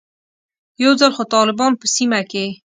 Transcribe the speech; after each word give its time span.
یو 0.83 0.91
ځل 0.99 1.11
خو 1.15 1.23
طالبان 1.35 1.71
په 1.79 1.85
سیمه 1.95 2.19
کې. 2.31 2.45